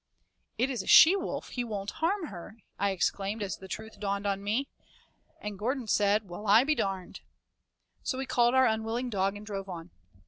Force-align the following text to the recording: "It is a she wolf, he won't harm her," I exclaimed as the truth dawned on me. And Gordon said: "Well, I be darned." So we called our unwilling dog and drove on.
"It 0.57 0.71
is 0.71 0.81
a 0.81 0.87
she 0.87 1.15
wolf, 1.15 1.49
he 1.49 1.63
won't 1.63 1.91
harm 2.01 2.25
her," 2.29 2.57
I 2.79 2.89
exclaimed 2.89 3.43
as 3.43 3.57
the 3.57 3.67
truth 3.67 3.99
dawned 3.99 4.25
on 4.25 4.43
me. 4.43 4.67
And 5.39 5.59
Gordon 5.59 5.85
said: 5.85 6.27
"Well, 6.27 6.47
I 6.47 6.63
be 6.63 6.73
darned." 6.73 7.19
So 8.01 8.17
we 8.17 8.25
called 8.25 8.55
our 8.55 8.65
unwilling 8.65 9.11
dog 9.11 9.35
and 9.37 9.45
drove 9.45 9.69
on. 9.69 9.91